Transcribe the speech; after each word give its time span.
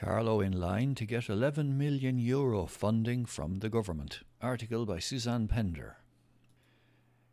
Carlow 0.00 0.40
in 0.40 0.58
line 0.58 0.94
to 0.94 1.04
get 1.04 1.28
11 1.28 1.76
million 1.76 2.18
euro 2.18 2.64
funding 2.64 3.26
from 3.26 3.58
the 3.58 3.68
government. 3.68 4.20
Article 4.40 4.86
by 4.86 4.98
Suzanne 4.98 5.46
Pender. 5.46 5.98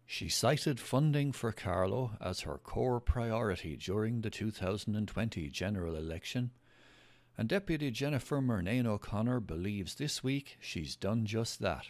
She 0.06 0.28
cited 0.28 0.78
funding 0.78 1.32
for 1.32 1.54
Carlow 1.54 2.18
as 2.20 2.42
her 2.42 2.58
core 2.58 3.00
priority 3.00 3.78
during 3.78 4.20
the 4.20 4.30
2020 4.30 5.50
general 5.50 5.96
election, 5.96 6.52
and 7.38 7.48
Deputy 7.48 7.90
Jennifer 7.90 8.42
Murnane 8.42 8.86
O'Connor 8.86 9.40
believes 9.40 9.96
this 9.96 10.22
week 10.22 10.58
she's 10.60 10.98
done 10.98 11.26
just 11.26 11.62
that. 11.62 11.86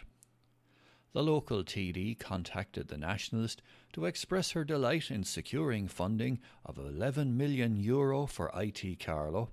The 1.12 1.24
local 1.24 1.64
TD 1.64 2.20
contacted 2.20 2.86
the 2.86 2.98
Nationalist 2.98 3.62
to 3.94 4.04
express 4.04 4.52
her 4.52 4.62
delight 4.62 5.10
in 5.10 5.24
securing 5.24 5.88
funding 5.88 6.38
of 6.64 6.78
11 6.78 7.36
million 7.36 7.76
euro 7.76 8.26
for 8.26 8.52
IT 8.54 9.00
Carlow 9.00 9.50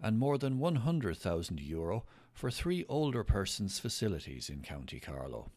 and 0.00 0.18
more 0.18 0.38
than 0.38 0.58
100,000 0.58 1.60
euro 1.60 2.04
for 2.32 2.50
three 2.50 2.84
older 2.88 3.24
persons 3.24 3.78
facilities 3.78 4.48
in 4.48 4.62
County 4.62 5.00
Carlow. 5.00 5.50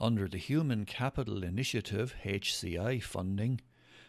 Under 0.00 0.26
the 0.26 0.38
Human 0.38 0.86
Capital 0.86 1.42
Initiative 1.42 2.14
HCI 2.24 3.02
funding, 3.02 3.60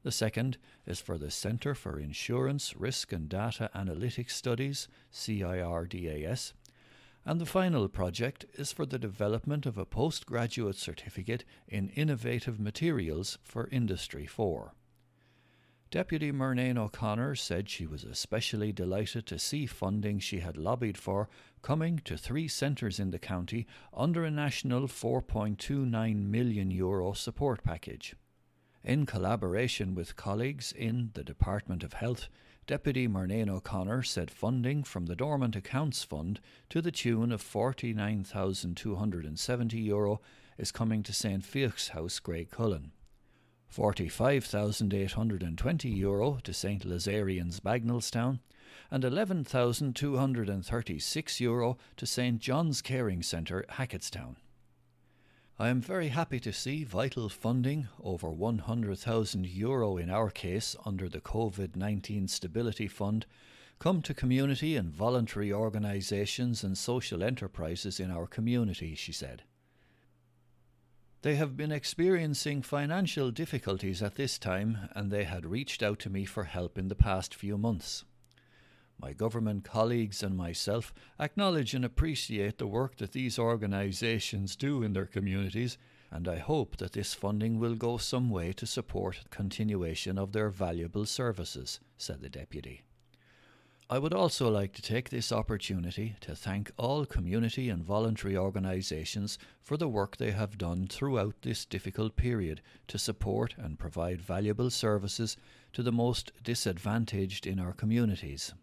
The 0.03 0.11
second 0.11 0.57
is 0.85 1.01
for 1.01 1.17
the 1.17 1.29
Centre 1.29 1.75
for 1.75 1.99
Insurance, 1.99 2.75
Risk 2.75 3.11
and 3.11 3.27
Data 3.27 3.69
Analytics 3.75 4.31
Studies, 4.31 4.87
CIRDAS, 5.11 6.53
and 7.25 7.41
the 7.41 7.45
final 7.45 7.87
project 7.89 8.45
is 8.53 8.71
for 8.71 8.85
the 8.85 8.97
development 8.97 9.65
of 9.65 9.77
a 9.77 9.85
postgraduate 9.85 10.77
certificate 10.77 11.43
in 11.67 11.89
innovative 11.89 12.59
materials 12.59 13.37
for 13.43 13.67
Industry 13.71 14.25
4. 14.25 14.73
Deputy 15.91 16.31
Murnane 16.31 16.77
O'Connor 16.77 17.35
said 17.35 17.67
she 17.67 17.85
was 17.85 18.03
especially 18.03 18.71
delighted 18.71 19.25
to 19.25 19.39
see 19.39 19.65
funding 19.65 20.19
she 20.19 20.39
had 20.39 20.55
lobbied 20.55 20.97
for 20.97 21.27
coming 21.61 21.99
to 22.05 22.15
three 22.15 22.47
centres 22.47 22.99
in 22.99 23.11
the 23.11 23.19
county 23.19 23.67
under 23.93 24.23
a 24.23 24.31
national 24.31 24.87
4.29 24.87 26.25
million 26.25 26.71
euro 26.71 27.11
support 27.13 27.63
package. 27.63 28.15
In 28.83 29.05
collaboration 29.05 29.93
with 29.93 30.15
colleagues 30.15 30.71
in 30.71 31.11
the 31.13 31.23
Department 31.23 31.83
of 31.83 31.93
Health, 31.93 32.29
Deputy 32.65 33.07
Murnane 33.09 33.49
O'Connor 33.49 34.03
said 34.03 34.31
funding 34.31 34.83
from 34.83 35.07
the 35.07 35.17
Dormant 35.17 35.57
Accounts 35.57 36.03
Fund 36.03 36.39
to 36.69 36.81
the 36.81 36.91
tune 36.91 37.33
of 37.33 37.41
49,270 37.41 39.79
euro 39.79 40.21
is 40.57 40.71
coming 40.71 41.03
to 41.03 41.11
St. 41.11 41.43
Felix 41.43 41.89
House, 41.89 42.21
Graiguecullen. 42.21 42.91
45,820 43.67 45.89
euro 45.89 46.39
to 46.41 46.53
St. 46.53 46.87
Lazarian's 46.87 47.59
Bagenalstown 47.59 48.39
and 48.89 49.03
11,236 49.03 51.41
euro 51.41 51.77
to 51.97 52.05
St. 52.05 52.39
John's 52.39 52.81
Caring 52.81 53.23
Centre, 53.23 53.65
Hacketstown. 53.71 54.37
I 55.61 55.67
am 55.67 55.81
very 55.81 56.07
happy 56.07 56.39
to 56.39 56.53
see 56.53 56.85
vital 56.85 57.27
funding, 57.27 57.89
over 58.01 58.29
100,000 58.29 59.45
euro 59.45 59.97
in 59.97 60.09
our 60.09 60.29
case 60.29 60.73
under 60.85 61.09
the 61.09 61.19
COVID 61.19 61.75
19 61.75 62.29
Stability 62.29 62.87
Fund, 62.87 63.25
come 63.77 64.01
to 64.03 64.13
community 64.13 64.77
and 64.77 64.89
voluntary 64.89 65.51
organisations 65.51 66.63
and 66.63 66.77
social 66.77 67.21
enterprises 67.21 67.99
in 67.99 68.09
our 68.09 68.25
community, 68.25 68.95
she 68.95 69.11
said. 69.11 69.43
They 71.23 71.35
have 71.35 71.57
been 71.57 71.73
experiencing 71.73 72.61
financial 72.61 73.29
difficulties 73.29 74.01
at 74.01 74.15
this 74.15 74.37
time 74.39 74.89
and 74.95 75.11
they 75.11 75.25
had 75.25 75.45
reached 75.45 75.83
out 75.83 75.99
to 75.99 76.09
me 76.09 76.23
for 76.23 76.45
help 76.45 76.77
in 76.77 76.87
the 76.87 76.95
past 76.95 77.35
few 77.35 77.57
months. 77.57 78.05
My 79.01 79.13
government 79.13 79.63
colleagues 79.63 80.21
and 80.21 80.35
myself 80.35 80.93
acknowledge 81.19 81.73
and 81.73 81.85
appreciate 81.85 82.57
the 82.57 82.67
work 82.67 82.97
that 82.97 83.13
these 83.13 83.39
organisations 83.39 84.57
do 84.57 84.83
in 84.83 84.91
their 84.91 85.05
communities, 85.05 85.77
and 86.11 86.27
I 86.27 86.39
hope 86.39 86.75
that 86.77 86.91
this 86.91 87.13
funding 87.13 87.59
will 87.59 87.75
go 87.75 87.97
some 87.97 88.29
way 88.29 88.51
to 88.53 88.65
support 88.65 89.29
continuation 89.29 90.17
of 90.17 90.33
their 90.33 90.49
valuable 90.49 91.05
services, 91.05 91.79
said 91.97 92.19
the 92.19 92.29
Deputy. 92.29 92.81
I 93.89 93.99
would 93.99 94.13
also 94.13 94.51
like 94.51 94.73
to 94.73 94.81
take 94.81 95.09
this 95.09 95.31
opportunity 95.31 96.15
to 96.21 96.35
thank 96.35 96.71
all 96.77 97.05
community 97.05 97.69
and 97.69 97.83
voluntary 97.83 98.37
organisations 98.37 99.39
for 99.61 99.77
the 99.77 99.87
work 99.87 100.17
they 100.17 100.31
have 100.31 100.59
done 100.59 100.87
throughout 100.87 101.41
this 101.41 101.65
difficult 101.65 102.15
period 102.15 102.61
to 102.89 102.99
support 102.99 103.55
and 103.57 103.79
provide 103.79 104.21
valuable 104.21 104.69
services 104.69 105.37
to 105.73 105.81
the 105.81 105.91
most 105.91 106.33
disadvantaged 106.43 107.47
in 107.47 107.59
our 107.59 107.73
communities. 107.73 108.53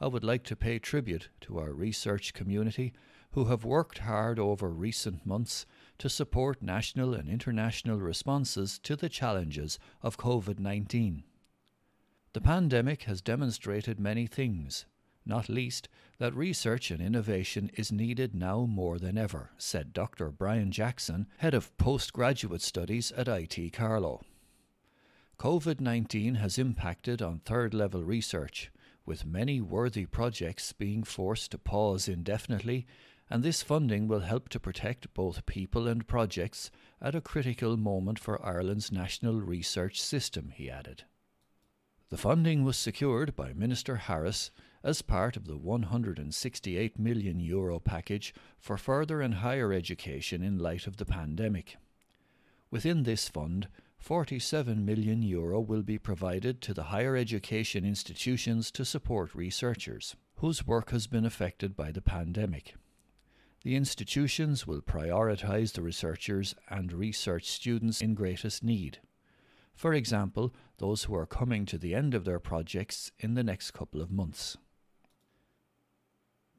I 0.00 0.06
would 0.06 0.24
like 0.24 0.44
to 0.44 0.56
pay 0.56 0.78
tribute 0.78 1.28
to 1.42 1.58
our 1.58 1.72
research 1.72 2.34
community 2.34 2.92
who 3.32 3.46
have 3.46 3.64
worked 3.64 3.98
hard 3.98 4.38
over 4.38 4.68
recent 4.70 5.24
months 5.24 5.66
to 5.98 6.08
support 6.08 6.62
national 6.62 7.14
and 7.14 7.28
international 7.28 7.98
responses 7.98 8.78
to 8.80 8.96
the 8.96 9.08
challenges 9.08 9.78
of 10.02 10.16
COVID 10.16 10.58
19. 10.58 11.24
The 12.32 12.40
pandemic 12.40 13.02
has 13.04 13.20
demonstrated 13.20 13.98
many 13.98 14.28
things, 14.28 14.84
not 15.26 15.48
least 15.48 15.88
that 16.18 16.32
research 16.32 16.92
and 16.92 17.02
innovation 17.02 17.72
is 17.74 17.90
needed 17.90 18.36
now 18.36 18.66
more 18.66 19.00
than 19.00 19.18
ever, 19.18 19.50
said 19.58 19.92
Dr. 19.92 20.30
Brian 20.30 20.70
Jackson, 20.70 21.26
head 21.38 21.54
of 21.54 21.76
postgraduate 21.76 22.62
studies 22.62 23.10
at 23.12 23.26
IT 23.26 23.72
Carlow. 23.72 24.22
COVID 25.40 25.80
19 25.80 26.36
has 26.36 26.56
impacted 26.56 27.20
on 27.20 27.40
third 27.40 27.74
level 27.74 28.04
research, 28.04 28.70
with 29.04 29.26
many 29.26 29.60
worthy 29.60 30.06
projects 30.06 30.72
being 30.72 31.02
forced 31.02 31.50
to 31.50 31.58
pause 31.58 32.06
indefinitely, 32.06 32.86
and 33.28 33.42
this 33.42 33.64
funding 33.64 34.06
will 34.06 34.20
help 34.20 34.48
to 34.50 34.60
protect 34.60 35.12
both 35.14 35.46
people 35.46 35.88
and 35.88 36.06
projects 36.06 36.70
at 37.02 37.16
a 37.16 37.20
critical 37.20 37.76
moment 37.76 38.20
for 38.20 38.44
Ireland's 38.46 38.92
national 38.92 39.40
research 39.40 40.00
system, 40.00 40.52
he 40.54 40.70
added. 40.70 41.02
The 42.10 42.16
funding 42.16 42.64
was 42.64 42.76
secured 42.76 43.36
by 43.36 43.52
Minister 43.52 43.94
Harris 43.94 44.50
as 44.82 45.00
part 45.00 45.36
of 45.36 45.46
the 45.46 45.56
168 45.56 46.98
million 46.98 47.38
euro 47.38 47.78
package 47.78 48.34
for 48.58 48.76
further 48.76 49.20
and 49.20 49.34
higher 49.34 49.72
education 49.72 50.42
in 50.42 50.58
light 50.58 50.88
of 50.88 50.96
the 50.96 51.04
pandemic. 51.04 51.76
Within 52.68 53.04
this 53.04 53.28
fund, 53.28 53.68
47 53.98 54.84
million 54.84 55.22
euro 55.22 55.60
will 55.60 55.82
be 55.82 55.98
provided 55.98 56.60
to 56.62 56.74
the 56.74 56.84
higher 56.84 57.16
education 57.16 57.84
institutions 57.84 58.72
to 58.72 58.84
support 58.84 59.32
researchers 59.32 60.16
whose 60.36 60.66
work 60.66 60.90
has 60.90 61.06
been 61.06 61.24
affected 61.24 61.76
by 61.76 61.92
the 61.92 62.02
pandemic. 62.02 62.74
The 63.62 63.76
institutions 63.76 64.66
will 64.66 64.80
prioritise 64.80 65.74
the 65.74 65.82
researchers 65.82 66.56
and 66.68 66.92
research 66.92 67.48
students 67.48 68.00
in 68.00 68.14
greatest 68.14 68.64
need. 68.64 68.98
For 69.80 69.94
example, 69.94 70.54
those 70.76 71.04
who 71.04 71.14
are 71.14 71.24
coming 71.24 71.64
to 71.64 71.78
the 71.78 71.94
end 71.94 72.12
of 72.12 72.26
their 72.26 72.38
projects 72.38 73.12
in 73.18 73.32
the 73.32 73.42
next 73.42 73.70
couple 73.70 74.02
of 74.02 74.10
months. 74.10 74.58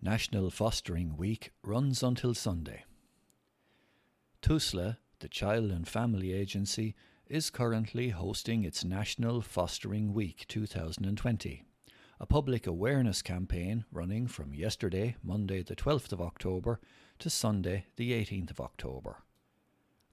National 0.01 0.49
Fostering 0.49 1.15
Week 1.15 1.51
runs 1.63 2.01
until 2.01 2.33
Sunday. 2.33 2.83
TUSLA, 4.41 4.97
the 5.19 5.27
Child 5.27 5.69
and 5.69 5.87
Family 5.87 6.33
Agency, 6.33 6.95
is 7.27 7.51
currently 7.51 8.09
hosting 8.09 8.63
its 8.63 8.83
National 8.83 9.39
Fostering 9.41 10.15
Week 10.15 10.45
2020, 10.47 11.63
a 12.19 12.25
public 12.25 12.65
awareness 12.65 13.21
campaign 13.21 13.85
running 13.91 14.25
from 14.25 14.55
yesterday, 14.55 15.15
Monday 15.21 15.61
the 15.61 15.75
12th 15.75 16.11
of 16.11 16.21
October, 16.21 16.79
to 17.19 17.29
Sunday 17.29 17.85
the 17.97 18.13
18th 18.13 18.49
of 18.49 18.59
October. 18.59 19.17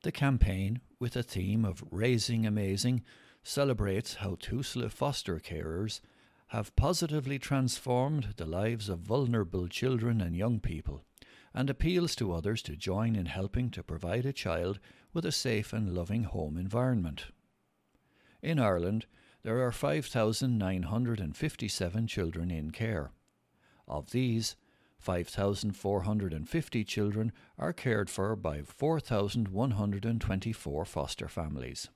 The 0.03 0.13
campaign, 0.13 0.81
with 1.01 1.17
a 1.17 1.25
theme 1.25 1.65
of 1.65 1.83
Raising 1.91 2.47
Amazing, 2.47 3.03
celebrates 3.43 4.15
how 4.15 4.37
TUSLA 4.37 4.91
foster 4.91 5.41
carers 5.41 6.01
have 6.49 6.77
positively 6.77 7.39
transformed 7.39 8.35
the 8.37 8.47
lives 8.47 8.89
of 8.89 9.01
vulnerable 9.01 9.67
children 9.67 10.21
and 10.21 10.37
young 10.37 10.61
people 10.61 11.05
and 11.53 11.69
appeals 11.69 12.15
to 12.17 12.33
others 12.33 12.63
to 12.63 12.77
join 12.77 13.17
in 13.17 13.27
helping 13.27 13.71
to 13.71 13.83
provide 13.83 14.25
a 14.25 14.33
child 14.33 14.79
with 15.13 15.27
a 15.27 15.33
safe 15.33 15.73
and 15.73 15.95
loving 15.95 16.23
home 16.23 16.57
environment. 16.57 17.27
In 18.41 18.61
Ireland, 18.61 19.07
there 19.43 19.67
are 19.67 19.73
5,957 19.73 22.07
children 22.07 22.51
in 22.51 22.71
care. 22.71 23.11
Of 23.89 24.13
these, 24.13 24.55
5,450 24.99 26.85
children 26.85 27.33
are 27.57 27.73
cared 27.73 28.11
for 28.11 28.37
by 28.37 28.63
4,124 28.63 30.85
foster 30.85 31.29
families. 31.29 31.89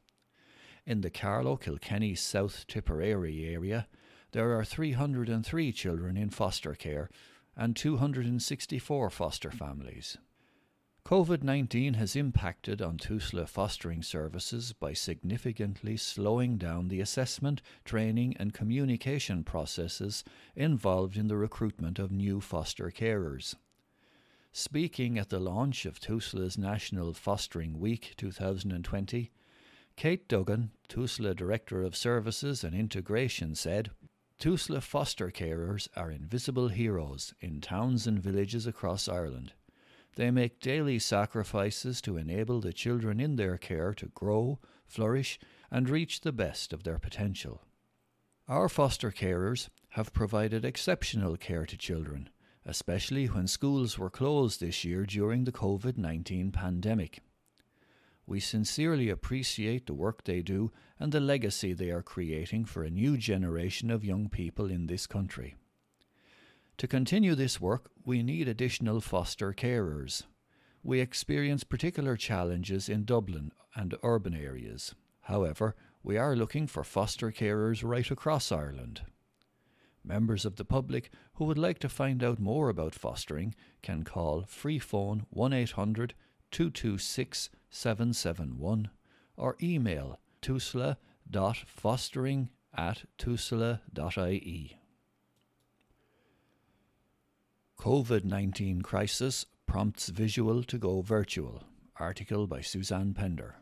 In 0.87 1.01
the 1.01 1.11
Carlow 1.11 1.57
Kilkenny 1.57 2.15
South 2.15 2.65
Tipperary 2.67 3.47
area, 3.47 3.89
there 4.33 4.59
are 4.59 4.65
303 4.65 5.73
children 5.73 6.17
in 6.17 6.31
foster 6.31 6.75
care 6.75 7.11
and 7.57 7.77
264 7.77 9.11
foster 9.11 9.51
families. 9.51 10.17
COVID 11.05 11.43
19 11.43 11.95
has 11.95 12.15
impacted 12.15 12.81
on 12.81 12.97
TUSLA 12.97 13.49
fostering 13.49 14.03
services 14.03 14.73
by 14.73 14.93
significantly 14.93 15.97
slowing 15.97 16.57
down 16.57 16.89
the 16.89 17.01
assessment, 17.01 17.61
training, 17.85 18.37
and 18.39 18.55
communication 18.55 19.43
processes 19.43 20.23
involved 20.55 21.17
in 21.17 21.27
the 21.27 21.37
recruitment 21.37 21.99
of 21.99 22.13
new 22.13 22.41
foster 22.41 22.91
carers. 22.91 23.57
Speaking 24.53 25.19
at 25.19 25.29
the 25.29 25.41
launch 25.41 25.87
of 25.87 25.99
TUSLA's 25.99 26.57
National 26.57 27.13
Fostering 27.13 27.81
Week 27.81 28.15
2020, 28.17 29.33
Kate 29.97 30.29
Duggan, 30.29 30.71
TUSLA 30.89 31.35
Director 31.35 31.83
of 31.83 31.97
Services 31.97 32.63
and 32.63 32.77
Integration, 32.77 33.57
said, 33.57 33.91
TUSLA 34.39 34.81
foster 34.81 35.31
carers 35.31 35.89
are 35.97 36.13
invisible 36.13 36.69
heroes 36.69 37.35
in 37.41 37.61
towns 37.61 38.07
and 38.07 38.23
villages 38.23 38.69
across 38.69 39.09
Ireland. 39.09 39.53
They 40.17 40.31
make 40.31 40.61
daily 40.61 40.99
sacrifices 40.99 42.03
to 42.03 42.19
enable 42.19 42.61
the 42.61 42.73
children 42.73 43.19
in 43.19 43.37
their 43.37 43.56
care 43.56 43.94
to 43.94 44.06
grow, 44.06 44.59
flourish, 44.87 45.38
and 45.70 45.88
reach 45.88 46.20
the 46.20 46.32
best 46.32 46.73
of 46.73 46.82
their 46.85 46.99
potential. 46.99 47.62
Our 48.47 48.69
foster 48.69 49.11
carers 49.11 49.69
have 49.91 50.12
provided 50.12 50.64
exceptional 50.64 51.37
care 51.37 51.64
to 51.64 51.76
children, 51.76 52.29
especially 52.67 53.26
when 53.26 53.47
schools 53.47 53.99
were 53.99 54.11
closed 54.11 54.61
this 54.61 54.85
year 54.85 55.06
during 55.06 55.44
the 55.44 55.53
COVID 55.53 55.97
19 55.97 56.53
pandemic. 56.53 57.23
We 58.26 58.41
sincerely 58.41 59.08
appreciate 59.08 59.87
the 59.87 59.94
work 59.94 60.25
they 60.25 60.43
do 60.43 60.73
and 61.00 61.11
the 61.12 61.20
legacy 61.20 61.73
they 61.73 61.91
are 61.91 62.03
creating 62.03 62.67
for 62.67 62.85
a 62.85 62.91
new 62.91 63.17
generation 63.17 63.91
of 63.91 64.05
young 64.05 64.29
people 64.29 64.70
in 64.70 64.87
this 64.87 65.06
country. 65.06 65.56
To 66.79 66.89
continue 66.89 67.35
this 67.35 67.61
work, 67.61 67.91
we 68.05 68.23
need 68.23 68.49
additional 68.49 69.01
foster 69.01 69.53
carers. 69.53 70.23
We 70.83 71.01
experience 71.01 71.65
particular 71.65 72.17
challenges 72.17 72.89
in 72.89 73.05
Dublin 73.05 73.53
and 73.75 73.95
urban 74.03 74.35
areas. 74.35 74.95
However, 75.23 75.75
we 76.03 76.17
are 76.17 76.35
looking 76.35 76.67
for 76.67 76.83
foster 76.83 77.31
carers 77.31 77.85
right 77.85 78.11
across 78.11 78.51
Ireland. 78.51 79.03
Members 80.05 80.45
of 80.45 80.57
the 80.57 80.65
public 80.65 81.11
who 81.35 81.45
would 81.45 81.59
like 81.59 81.79
to 81.79 81.89
find 81.89 82.25
out 82.25 82.41
more 82.41 82.69
about 82.69 82.95
fostering 82.95 83.55
can 83.83 84.03
call 84.03 84.43
free 84.49 84.81
phone 84.81 85.27
1 85.31 85.53
800 85.53 86.15
226 86.51 87.51
771 87.71 88.91
or 89.37 89.57
email 89.63 90.19
tusla.fostering 90.43 92.49
at 92.75 93.05
tusla.ie. 93.19 94.81
COVID 97.82 98.23
19 98.23 98.82
crisis 98.82 99.44
prompts 99.67 100.06
visual 100.06 100.62
to 100.62 100.79
go 100.79 101.00
virtual. 101.00 101.64
Article 101.96 102.46
by 102.46 102.61
Suzanne 102.61 103.12
Pender. 103.12 103.56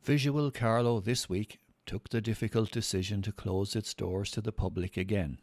Visual 0.00 0.52
Carlow 0.52 1.00
this 1.00 1.28
week 1.28 1.58
took 1.86 2.08
the 2.10 2.20
difficult 2.20 2.70
decision 2.70 3.20
to 3.22 3.32
close 3.32 3.74
its 3.74 3.94
doors 3.94 4.30
to 4.30 4.40
the 4.40 4.52
public 4.52 4.96
again, 4.96 5.38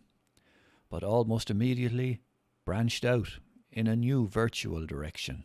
but 0.89 1.03
almost 1.03 1.49
immediately 1.49 2.21
branched 2.63 3.03
out 3.03 3.39
in 3.69 3.85
a 3.85 3.97
new 3.97 4.25
virtual 4.25 4.85
direction. 4.85 5.43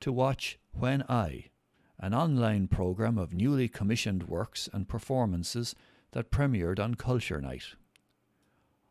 to 0.00 0.12
watch 0.12 0.58
When 0.72 1.04
I, 1.06 1.50
an 1.98 2.14
online 2.14 2.66
programme 2.66 3.18
of 3.18 3.34
newly 3.34 3.68
commissioned 3.68 4.26
works 4.26 4.70
and 4.72 4.88
performances 4.88 5.74
that 6.12 6.30
premiered 6.30 6.80
on 6.80 6.94
Culture 6.94 7.42
Night. 7.42 7.74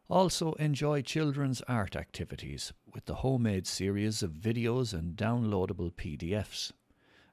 Also, 0.09 0.53
enjoy 0.53 1.03
children's 1.03 1.61
art 1.67 1.95
activities 1.95 2.73
with 2.95 3.05
the 3.05 3.15
homemade 3.15 3.67
series 3.67 4.23
of 4.23 4.31
videos 4.31 4.91
and 4.91 5.15
downloadable 5.15 5.93
PDFs. 5.93 6.71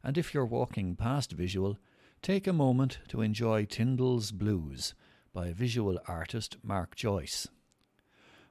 And 0.04 0.18
if 0.18 0.34
you're 0.34 0.44
walking 0.44 0.94
past 0.94 1.32
Visual, 1.32 1.78
take 2.20 2.46
a 2.46 2.52
moment 2.52 2.98
to 3.08 3.22
enjoy 3.22 3.64
Tyndall's 3.64 4.30
Blues 4.30 4.94
by 5.32 5.54
visual 5.54 5.98
artist 6.06 6.58
Mark 6.62 6.94
Joyce. 6.94 7.48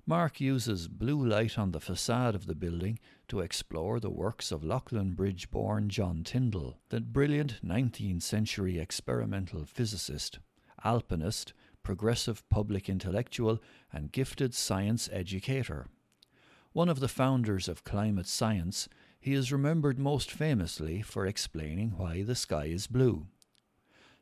Mark 0.07 0.41
uses 0.41 0.87
blue 0.87 1.23
light 1.23 1.59
on 1.59 1.71
the 1.71 1.79
facade 1.79 2.33
of 2.33 2.47
the 2.47 2.55
building 2.55 2.97
to 3.27 3.41
explore 3.41 3.99
the 3.99 4.09
works 4.09 4.51
of 4.51 4.63
Leighlinbridge 4.63 5.51
born 5.51 5.87
John 5.87 6.23
Tyndall, 6.23 6.79
the 6.89 6.99
brilliant 6.99 7.59
19th 7.63 8.23
century 8.23 8.79
experimental 8.79 9.65
physicist, 9.65 10.39
alpinist, 10.83 11.53
progressive 11.85 12.43
public 12.49 12.89
intellectual, 12.89 13.61
and 13.93 14.11
gifted 14.11 14.53
science 14.53 15.07
educator. 15.13 15.87
One 16.73 16.89
of 16.89 16.99
the 16.99 17.07
founders 17.07 17.69
of 17.69 17.85
climate 17.85 18.27
science, 18.27 18.89
he 19.17 19.33
is 19.33 19.53
remembered 19.53 19.97
most 19.97 20.29
famously 20.29 21.01
for 21.01 21.25
explaining 21.25 21.93
why 21.95 22.23
the 22.23 22.35
sky 22.35 22.65
is 22.65 22.87
blue. 22.87 23.27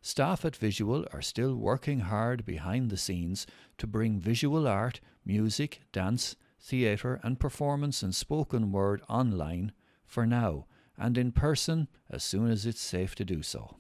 Staff 0.02 0.44
at 0.44 0.56
Visual 0.58 1.08
are 1.14 1.22
still 1.22 1.56
working 1.56 2.02
hard 2.02 2.46
behind 2.46 2.90
the 2.90 2.98
scenes 2.98 3.48
to 3.78 3.88
bring 3.88 4.20
visual 4.20 4.68
art, 4.68 5.00
music, 5.26 5.82
dance, 5.94 6.36
theatre, 6.60 7.20
and 7.24 7.40
performance 7.40 8.04
and 8.04 8.14
spoken 8.14 8.72
word 8.72 9.02
online 9.10 9.72
for 10.06 10.26
now 10.26 10.66
and 10.98 11.18
in 11.18 11.32
person 11.32 11.88
as 12.10 12.24
soon 12.24 12.52
as 12.52 12.66
it's 12.66 12.82
safe 12.82 13.16
to 13.16 13.26
do 13.26 13.42
so. 13.42 13.78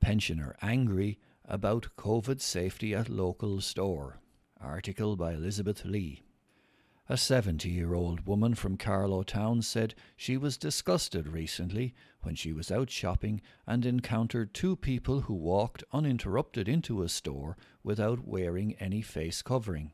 Pensioner 0.00 0.56
angry 0.62 1.18
about 1.50 1.88
COVID 1.98 2.40
safety 2.40 2.94
at 2.94 3.08
local 3.08 3.60
store. 3.60 4.20
Article 4.60 5.16
by 5.16 5.32
Elizabeth 5.32 5.84
Lee. 5.84 6.22
A 7.08 7.16
70 7.16 7.68
year 7.68 7.92
old 7.92 8.24
woman 8.24 8.54
from 8.54 8.76
Carlow 8.76 9.24
Town 9.24 9.62
said 9.62 9.96
she 10.16 10.36
was 10.36 10.56
disgusted 10.56 11.26
recently 11.26 11.92
when 12.22 12.36
she 12.36 12.52
was 12.52 12.70
out 12.70 12.88
shopping 12.88 13.40
and 13.66 13.84
encountered 13.84 14.54
two 14.54 14.76
people 14.76 15.22
who 15.22 15.34
walked 15.34 15.82
uninterrupted 15.92 16.68
into 16.68 17.02
a 17.02 17.08
store 17.08 17.56
without 17.82 18.24
wearing 18.24 18.74
any 18.74 19.02
face 19.02 19.42
covering. 19.42 19.90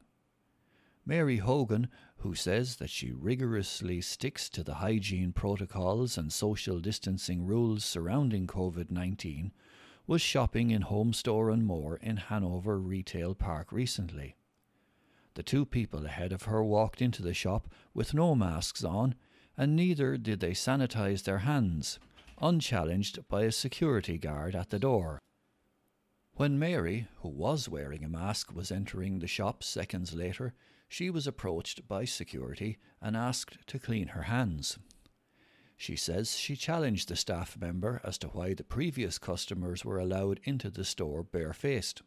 Mary 1.06 1.38
Hogan, 1.38 1.88
who 2.18 2.34
says 2.34 2.76
that 2.76 2.90
she 2.90 3.12
rigorously 3.12 4.02
sticks 4.02 4.50
to 4.50 4.62
the 4.62 4.74
hygiene 4.74 5.32
protocols 5.32 6.18
and 6.18 6.30
social 6.30 6.80
distancing 6.80 7.46
rules 7.46 7.82
surrounding 7.82 8.46
COVID 8.46 8.90
19, 8.90 9.52
was 10.06 10.22
shopping 10.22 10.70
in 10.70 10.82
Homestore 10.82 11.52
and 11.52 11.66
More 11.66 11.96
in 11.96 12.16
Hanover 12.16 12.78
Retail 12.78 13.34
Park 13.34 13.72
recently. 13.72 14.36
The 15.34 15.42
two 15.42 15.66
people 15.66 16.06
ahead 16.06 16.32
of 16.32 16.42
her 16.42 16.62
walked 16.62 17.02
into 17.02 17.22
the 17.22 17.34
shop 17.34 17.68
with 17.92 18.14
no 18.14 18.34
masks 18.34 18.84
on, 18.84 19.16
and 19.56 19.74
neither 19.74 20.16
did 20.16 20.40
they 20.40 20.52
sanitize 20.52 21.24
their 21.24 21.38
hands, 21.38 21.98
unchallenged 22.40 23.26
by 23.28 23.42
a 23.42 23.52
security 23.52 24.16
guard 24.16 24.54
at 24.54 24.70
the 24.70 24.78
door. 24.78 25.18
When 26.34 26.58
Mary, 26.58 27.08
who 27.22 27.28
was 27.28 27.68
wearing 27.68 28.04
a 28.04 28.08
mask, 28.08 28.54
was 28.54 28.70
entering 28.70 29.18
the 29.18 29.26
shop 29.26 29.64
seconds 29.64 30.14
later, 30.14 30.54
she 30.88 31.10
was 31.10 31.26
approached 31.26 31.88
by 31.88 32.04
security 32.04 32.78
and 33.02 33.16
asked 33.16 33.66
to 33.66 33.78
clean 33.78 34.08
her 34.08 34.22
hands. 34.22 34.78
She 35.76 35.94
says 35.94 36.36
she 36.38 36.56
challenged 36.56 37.08
the 37.08 37.16
staff 37.16 37.56
member 37.58 38.00
as 38.02 38.16
to 38.18 38.28
why 38.28 38.54
the 38.54 38.64
previous 38.64 39.18
customers 39.18 39.84
were 39.84 39.98
allowed 39.98 40.40
into 40.44 40.70
the 40.70 40.84
store 40.84 41.22
barefaced. 41.22 42.02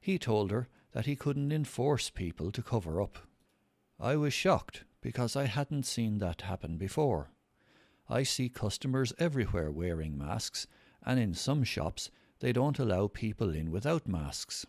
He 0.00 0.18
told 0.18 0.52
her 0.52 0.68
that 0.92 1.06
he 1.06 1.16
couldn't 1.16 1.50
enforce 1.50 2.08
people 2.08 2.52
to 2.52 2.62
cover 2.62 3.02
up. 3.02 3.18
I 3.98 4.14
was 4.16 4.32
shocked 4.32 4.84
because 5.00 5.34
I 5.34 5.46
hadn't 5.46 5.86
seen 5.86 6.18
that 6.18 6.42
happen 6.42 6.76
before. 6.76 7.30
I 8.08 8.22
see 8.22 8.48
customers 8.48 9.12
everywhere 9.18 9.72
wearing 9.72 10.16
masks, 10.16 10.66
and 11.04 11.18
in 11.18 11.34
some 11.34 11.64
shops 11.64 12.10
they 12.38 12.52
don't 12.52 12.78
allow 12.78 13.08
people 13.08 13.50
in 13.50 13.72
without 13.72 14.06
masks. 14.06 14.66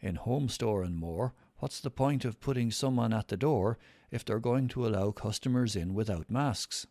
In 0.00 0.16
Homestore 0.16 0.84
and 0.84 0.96
more, 0.96 1.34
what's 1.58 1.80
the 1.80 1.90
point 1.90 2.24
of 2.24 2.40
putting 2.40 2.70
someone 2.70 3.12
at 3.12 3.28
the 3.28 3.36
door 3.36 3.78
if 4.10 4.24
they're 4.24 4.38
going 4.38 4.68
to 4.68 4.86
allow 4.86 5.10
customers 5.10 5.76
in 5.76 5.92
without 5.92 6.30
masks? 6.30 6.86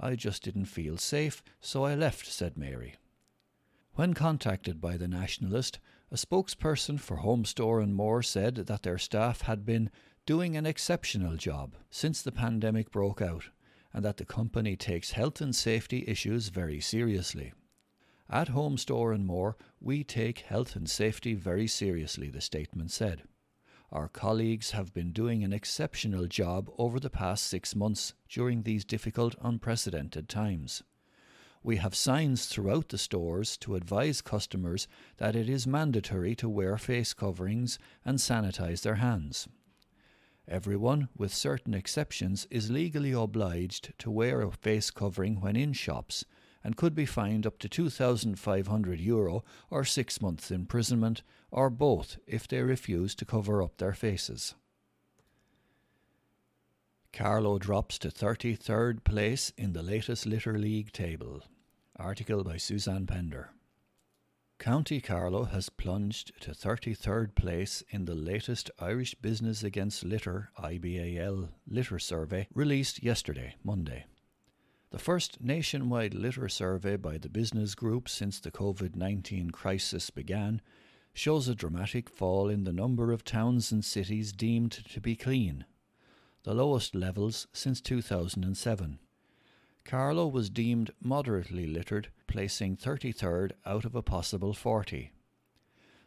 I 0.00 0.16
just 0.16 0.42
didn't 0.42 0.64
feel 0.64 0.96
safe, 0.96 1.42
so 1.60 1.84
I 1.84 1.94
left, 1.94 2.26
said 2.26 2.56
Mary. 2.56 2.96
When 3.94 4.14
contacted 4.14 4.80
by 4.80 4.96
the 4.96 5.06
Nationalist, 5.06 5.78
a 6.10 6.16
spokesperson 6.16 6.98
for 6.98 7.18
Homestore 7.18 7.82
and 7.82 7.94
More 7.94 8.22
said 8.22 8.54
that 8.54 8.82
their 8.82 8.98
staff 8.98 9.42
had 9.42 9.66
been 9.66 9.90
doing 10.24 10.56
an 10.56 10.64
exceptional 10.64 11.36
job 11.36 11.74
since 11.90 12.22
the 12.22 12.32
pandemic 12.32 12.90
broke 12.90 13.20
out 13.20 13.50
and 13.92 14.04
that 14.04 14.16
the 14.16 14.24
company 14.24 14.74
takes 14.74 15.12
health 15.12 15.40
and 15.40 15.54
safety 15.54 16.04
issues 16.06 16.48
very 16.48 16.80
seriously. 16.80 17.52
At 18.30 18.48
Homestore 18.48 19.14
and 19.14 19.26
More, 19.26 19.56
we 19.80 20.04
take 20.04 20.40
health 20.40 20.76
and 20.76 20.88
safety 20.88 21.34
very 21.34 21.66
seriously, 21.66 22.30
the 22.30 22.40
statement 22.40 22.90
said. 22.90 23.24
Our 23.92 24.06
colleagues 24.06 24.70
have 24.70 24.94
been 24.94 25.10
doing 25.10 25.42
an 25.42 25.52
exceptional 25.52 26.26
job 26.26 26.70
over 26.78 27.00
the 27.00 27.10
past 27.10 27.46
six 27.46 27.74
months 27.74 28.14
during 28.28 28.62
these 28.62 28.84
difficult, 28.84 29.34
unprecedented 29.40 30.28
times. 30.28 30.84
We 31.64 31.76
have 31.76 31.96
signs 31.96 32.46
throughout 32.46 32.90
the 32.90 32.98
stores 32.98 33.56
to 33.58 33.74
advise 33.74 34.22
customers 34.22 34.86
that 35.16 35.34
it 35.34 35.48
is 35.48 35.66
mandatory 35.66 36.36
to 36.36 36.48
wear 36.48 36.78
face 36.78 37.12
coverings 37.12 37.80
and 38.04 38.18
sanitize 38.18 38.82
their 38.82 38.94
hands. 38.94 39.48
Everyone, 40.46 41.08
with 41.16 41.34
certain 41.34 41.74
exceptions, 41.74 42.46
is 42.48 42.70
legally 42.70 43.12
obliged 43.12 43.92
to 43.98 44.10
wear 44.10 44.40
a 44.40 44.52
face 44.52 44.90
covering 44.92 45.40
when 45.40 45.56
in 45.56 45.72
shops 45.72 46.24
and 46.62 46.76
could 46.76 46.94
be 46.94 47.06
fined 47.06 47.46
up 47.46 47.58
to 47.58 47.68
2,500 47.68 49.00
euro 49.00 49.44
or 49.70 49.84
six 49.84 50.20
months 50.20 50.50
imprisonment, 50.50 51.22
or 51.50 51.70
both 51.70 52.18
if 52.26 52.46
they 52.46 52.62
refuse 52.62 53.14
to 53.14 53.24
cover 53.24 53.62
up 53.62 53.78
their 53.78 53.94
faces. 53.94 54.54
Carlow 57.12 57.58
drops 57.58 57.98
to 57.98 58.08
33rd 58.08 59.02
place 59.02 59.52
in 59.56 59.72
the 59.72 59.82
latest 59.82 60.26
Litter 60.26 60.58
League 60.58 60.92
table. 60.92 61.42
Article 61.96 62.44
by 62.44 62.56
Suzanne 62.56 63.06
Pender. 63.06 63.50
County 64.60 65.00
Carlow 65.00 65.44
has 65.44 65.70
plunged 65.70 66.38
to 66.42 66.50
33rd 66.50 67.34
place 67.34 67.82
in 67.88 68.04
the 68.04 68.14
latest 68.14 68.70
Irish 68.78 69.14
Business 69.14 69.62
Against 69.62 70.04
Litter 70.04 70.50
IBAL 70.58 71.48
litter 71.66 71.98
survey 71.98 72.46
released 72.54 73.02
yesterday, 73.02 73.54
Monday. 73.64 74.04
The 74.90 74.98
first 74.98 75.40
nationwide 75.40 76.14
litter 76.14 76.48
survey 76.48 76.96
by 76.96 77.16
the 77.16 77.28
business 77.28 77.76
group 77.76 78.08
since 78.08 78.40
the 78.40 78.50
COVID 78.50 78.96
19 78.96 79.50
crisis 79.50 80.10
began 80.10 80.60
shows 81.12 81.46
a 81.46 81.54
dramatic 81.54 82.10
fall 82.10 82.48
in 82.48 82.64
the 82.64 82.72
number 82.72 83.12
of 83.12 83.24
towns 83.24 83.70
and 83.70 83.84
cities 83.84 84.32
deemed 84.32 84.72
to 84.72 85.00
be 85.00 85.14
clean, 85.14 85.64
the 86.42 86.54
lowest 86.54 86.96
levels 86.96 87.46
since 87.52 87.80
2007. 87.80 88.98
Carlow 89.84 90.26
was 90.26 90.50
deemed 90.50 90.90
moderately 91.00 91.68
littered, 91.68 92.08
placing 92.26 92.76
33rd 92.76 93.52
out 93.64 93.84
of 93.84 93.94
a 93.94 94.02
possible 94.02 94.52
40. 94.52 95.12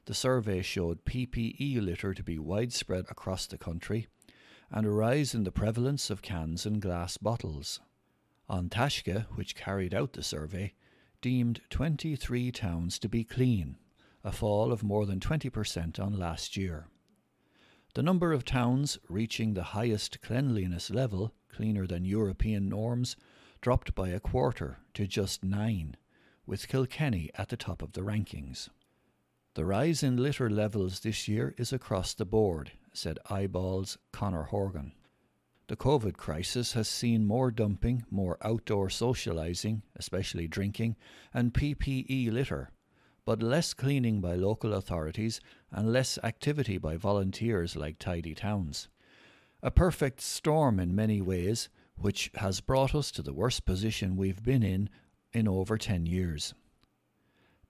The 0.06 0.14
survey 0.14 0.62
showed 0.62 1.06
PPE 1.06 1.82
litter 1.82 2.14
to 2.14 2.24
be 2.24 2.38
widespread 2.38 3.06
across 3.10 3.46
the 3.46 3.58
country 3.58 4.08
and 4.70 4.86
a 4.86 4.90
rise 4.90 5.34
in 5.34 5.46
the 5.46 5.52
prevalence 5.54 6.10
of 6.10 6.22
cans 6.22 6.66
and 6.66 6.82
glass 6.82 7.16
bottles. 7.16 7.80
Taisce, 8.50 9.26
which 9.36 9.56
carried 9.56 9.94
out 9.94 10.14
the 10.14 10.24
survey, 10.24 10.74
deemed 11.22 11.62
23 11.70 12.52
towns 12.52 13.00
to 13.00 13.08
be 13.08 13.24
clean, 13.24 13.78
a 14.24 14.32
fall 14.32 14.72
of 14.72 14.84
more 14.84 15.06
than 15.06 15.20
20% 15.20 16.00
on 16.00 16.20
last 16.20 16.58
year. 16.58 16.88
The 17.96 18.04
number 18.04 18.34
of 18.34 18.44
towns 18.44 18.98
reaching 19.08 19.54
the 19.54 19.64
highest 19.64 20.22
cleanliness 20.22 20.90
level, 20.90 21.34
cleaner 21.48 21.86
than 21.86 22.06
European 22.06 22.68
norms, 22.68 23.16
dropped 23.62 23.96
by 23.96 24.10
a 24.10 24.20
quarter 24.20 24.80
to 24.96 25.08
just 25.08 25.44
nine, 25.44 25.96
with 26.46 26.68
Kilkenny 26.68 27.30
at 27.36 27.50
the 27.50 27.58
top 27.58 27.82
of 27.82 27.94
the 27.94 28.02
rankings. 28.02 28.70
The 29.54 29.66
rise 29.66 30.02
in 30.02 30.18
litter 30.18 30.50
levels 30.50 31.02
this 31.02 31.28
year 31.28 31.54
is 31.58 31.72
across 31.72 32.14
the 32.14 32.26
board, 32.26 32.72
said 32.92 33.20
IBAL's 33.30 33.98
Conor 34.12 34.44
Horgan. 34.44 34.94
The 35.74 35.78
COVID 35.78 36.18
crisis 36.18 36.74
has 36.74 36.88
seen 36.88 37.26
more 37.26 37.50
dumping, 37.50 38.06
more 38.12 38.38
outdoor 38.44 38.90
socialising, 38.90 39.82
especially 39.96 40.48
drinking, 40.48 40.98
and 41.34 41.52
PPE 41.52 42.32
litter, 42.32 42.70
but 43.26 43.42
less 43.42 43.74
cleaning 43.74 44.22
by 44.22 44.36
local 44.36 44.76
authorities 44.76 45.42
and 45.72 45.92
less 45.92 46.20
activity 46.24 46.78
by 46.78 46.96
volunteers 46.96 47.76
like 47.76 47.98
Tidy 47.98 48.36
Towns. 48.36 48.88
A 49.64 49.72
perfect 49.72 50.22
storm 50.22 50.80
in 50.80 50.94
many 50.94 51.22
ways, 51.22 51.70
which 51.96 52.30
has 52.36 52.62
brought 52.62 52.94
us 52.94 53.10
to 53.10 53.24
the 53.24 53.34
worst 53.34 53.66
position 53.66 54.16
we've 54.16 54.44
been 54.44 54.62
in 54.62 54.92
in 55.32 55.48
over 55.48 55.80
10 55.80 56.06
years. 56.06 56.54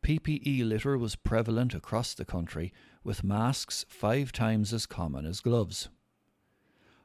PPE 0.04 0.68
litter 0.68 0.98
was 0.98 1.16
prevalent 1.16 1.74
across 1.74 2.14
the 2.14 2.26
country, 2.26 2.74
with 3.02 3.24
masks 3.24 3.86
five 3.88 4.34
times 4.34 4.74
as 4.74 4.86
common 4.86 5.26
as 5.26 5.40
gloves. 5.40 5.88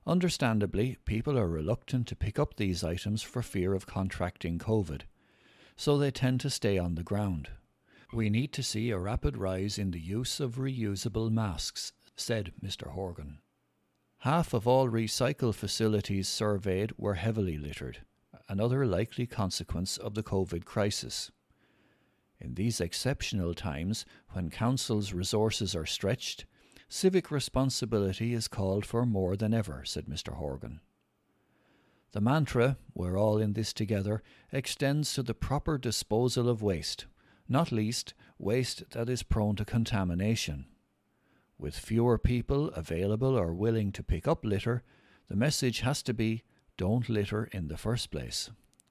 Understandably, 0.08 0.96
people 1.04 1.38
are 1.38 1.46
reluctant 1.46 2.06
to 2.06 2.16
pick 2.16 2.38
up 2.38 2.56
these 2.56 2.82
items 2.82 3.22
for 3.22 3.42
fear 3.42 3.74
of 3.74 3.86
contracting 3.86 4.58
COVID, 4.58 5.02
so 5.76 5.98
they 5.98 6.10
tend 6.10 6.40
to 6.40 6.48
stay 6.48 6.78
on 6.78 6.94
the 6.94 7.02
ground. 7.02 7.50
We 8.10 8.30
need 8.30 8.54
to 8.54 8.62
see 8.62 8.88
a 8.88 8.98
rapid 8.98 9.36
rise 9.36 9.76
in 9.76 9.90
the 9.90 10.00
use 10.00 10.40
of 10.40 10.56
reusable 10.56 11.30
masks, 11.30 11.92
said 12.16 12.54
Mr. 12.64 12.92
Horgan. 12.92 13.40
Half 14.20 14.54
of 14.54 14.66
all 14.66 14.88
recycle 14.88 15.54
facilities 15.54 16.26
surveyed 16.26 16.92
were 16.96 17.14
heavily 17.14 17.58
littered, 17.58 17.98
another 18.48 18.86
likely 18.86 19.26
consequence 19.26 19.98
of 19.98 20.14
the 20.14 20.22
COVID 20.22 20.64
crisis. 20.64 21.30
In 22.40 22.54
these 22.54 22.80
exceptional 22.80 23.52
times, 23.52 24.06
when 24.30 24.48
councils' 24.48 25.12
resources 25.12 25.74
are 25.74 25.84
stretched, 25.84 26.46
civic 26.88 27.30
responsibility 27.30 28.32
is 28.32 28.48
called 28.48 28.84
for 28.84 29.04
more 29.04 29.36
than 29.36 29.52
ever, 29.52 29.82
said 29.84 30.06
Mr. 30.06 30.34
Horgan. 30.34 30.80
The 32.12 32.20
mantra, 32.20 32.78
we're 32.94 33.18
all 33.18 33.38
in 33.38 33.52
this 33.52 33.72
together, 33.72 34.22
extends 34.50 35.12
to 35.14 35.22
the 35.22 35.34
proper 35.34 35.76
disposal 35.76 36.48
of 36.48 36.62
waste, 36.62 37.06
not 37.48 37.70
least 37.70 38.14
waste 38.38 38.90
that 38.92 39.10
is 39.10 39.22
prone 39.22 39.56
to 39.56 39.64
contamination. 39.64 40.66
With 41.58 41.78
fewer 41.78 42.18
people 42.18 42.68
available 42.68 43.36
or 43.36 43.52
willing 43.52 43.92
to 43.92 44.02
pick 44.02 44.26
up 44.26 44.44
litter, 44.44 44.82
the 45.28 45.36
message 45.36 45.80
has 45.80 46.02
to 46.04 46.14
be 46.14 46.44
don't 46.78 47.08
litter 47.08 47.48
in 47.52 47.68
the 47.68 47.76
first 47.76 48.10
place. 48.10 48.50